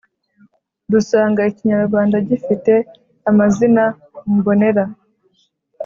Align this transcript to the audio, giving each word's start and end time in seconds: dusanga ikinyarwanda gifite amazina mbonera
dusanga 0.91 1.41
ikinyarwanda 1.51 2.17
gifite 2.29 2.73
amazina 3.29 3.83
mbonera 4.35 4.83